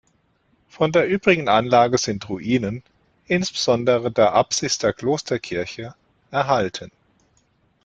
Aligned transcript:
Von 0.67 0.91
der 0.91 1.07
übrigen 1.07 1.47
Anlage 1.47 1.99
sind 1.99 2.27
Ruinen, 2.27 2.81
insbesondere 3.27 4.11
der 4.11 4.33
Apsis 4.33 4.79
der 4.79 4.93
Klosterkirche, 4.93 5.93
erhalten. 6.31 6.89